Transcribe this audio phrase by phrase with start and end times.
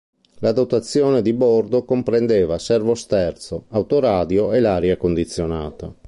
[0.39, 5.93] La dotazione di bordo comprendeva servosterzo, autoradio e l'aria condizionata.